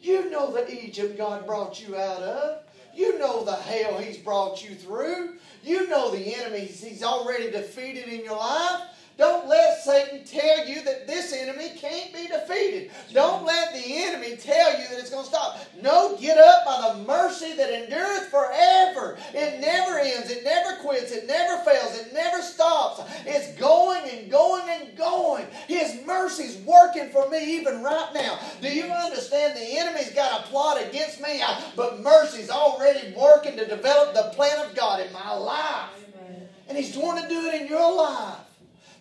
[0.00, 2.59] You know the Egypt God brought you out of.
[2.94, 5.36] You know the hell He's brought you through.
[5.62, 8.82] You know the enemies He's already defeated in your life.
[9.20, 12.90] Don't let Satan tell you that this enemy can't be defeated.
[13.12, 15.58] Don't let the enemy tell you that it's going to stop.
[15.82, 19.18] No, get up by the mercy that endureth forever.
[19.34, 20.30] It never ends.
[20.30, 21.12] It never quits.
[21.12, 21.98] It never fails.
[21.98, 23.02] It never stops.
[23.26, 25.44] It's going and going and going.
[25.68, 28.38] His mercy's working for me even right now.
[28.62, 31.42] Do you understand the enemy's got a plot against me,
[31.76, 35.90] but mercy's already working to develop the plan of God in my life.
[36.68, 38.46] And he's going to do it in your life.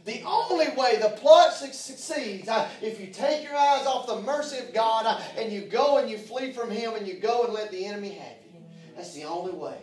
[0.05, 4.57] The only way the plot succeeds, uh, if you take your eyes off the mercy
[4.57, 7.53] of God uh, and you go and you flee from Him and you go and
[7.53, 8.61] let the enemy have you.
[8.95, 9.77] That's the only way.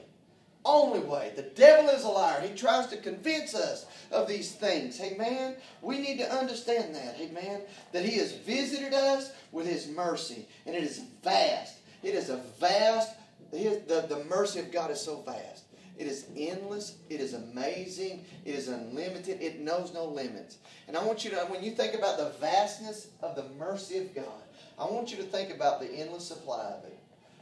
[0.65, 1.33] Only way.
[1.37, 2.41] The devil is a liar.
[2.41, 5.01] He tries to convince us of these things.
[5.17, 7.19] Man, we need to understand that.
[7.33, 7.61] Man,
[7.93, 11.77] that He has visited us with His mercy, and it is vast.
[12.03, 13.15] It is a vast,
[13.53, 15.66] the, the mercy of God is so vast.
[15.99, 16.99] It is endless.
[17.09, 18.25] It is amazing.
[18.45, 19.41] It is unlimited.
[19.41, 20.59] It knows no limits.
[20.89, 24.15] And I want you to, when you think about the vastness of the mercy of
[24.15, 24.43] God,
[24.79, 26.99] I want you to think about the endless supply of it.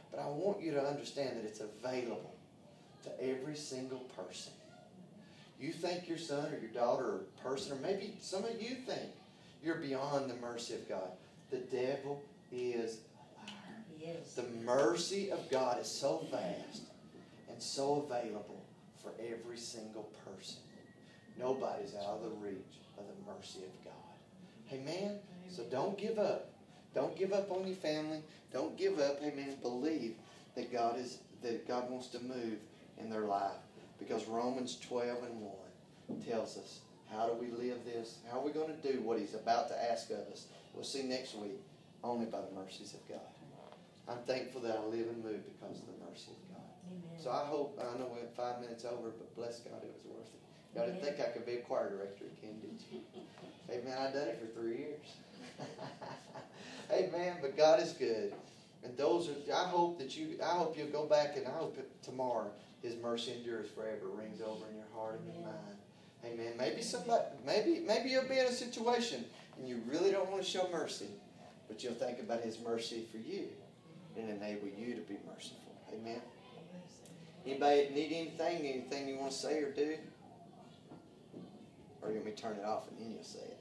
[0.09, 2.33] But I want you to understand that it's available
[3.03, 4.53] to every single person.
[5.59, 9.11] You think your son or your daughter or person, or maybe some of you think
[9.63, 11.09] you're beyond the mercy of God.
[11.51, 12.99] The devil is
[13.37, 13.83] a liar.
[13.99, 14.33] Yes.
[14.33, 16.83] The mercy of God is so vast
[17.55, 18.65] and so available
[19.01, 20.57] for every single person.
[21.39, 24.73] Nobody's out of the reach of the mercy of God.
[24.73, 25.19] Amen?
[25.49, 26.51] So don't give up.
[26.93, 28.21] Don't give up on your family.
[28.51, 29.19] Don't give up.
[29.23, 29.55] Amen.
[29.61, 30.15] Believe
[30.55, 32.57] that God is that God wants to move
[32.97, 33.51] in their life.
[33.99, 35.41] Because Romans 12 and
[36.09, 36.79] 1 tells us
[37.09, 38.17] how do we live this?
[38.29, 40.47] How are we going to do what He's about to ask of us?
[40.73, 41.61] We'll see next week,
[42.03, 43.19] only by the mercies of God.
[44.07, 46.44] I'm thankful that I live and move because of the mercy of God.
[46.44, 46.44] Amen.
[47.21, 50.05] So I hope, I know we went five minutes over, but bless God, it was
[50.05, 50.41] worth it.
[50.75, 52.99] Y'all didn't think I could be a choir director again, did you?
[53.69, 55.07] hey, man, I've done it for three years.
[56.89, 58.33] hey, man, but God is good.
[58.83, 61.77] And those are, I hope that you, I hope you'll go back and I hope
[62.03, 62.51] tomorrow
[62.83, 65.75] His mercy endures forever, rings over in your heart and your mind.
[66.25, 66.53] Amen.
[66.57, 69.25] Maybe somebody, maybe, maybe you'll be in a situation
[69.57, 71.07] and you really don't want to show mercy,
[71.67, 73.47] but you'll think about His mercy for you
[74.17, 75.73] and enable you to be merciful.
[75.93, 76.21] Amen.
[77.45, 78.67] Anybody need anything?
[78.67, 79.97] Anything you want to say or do?
[82.01, 83.59] Or you want me to turn it off and then you'll say it?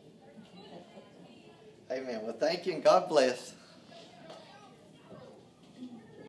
[1.90, 2.20] Amen.
[2.22, 3.54] Well, thank you and God bless.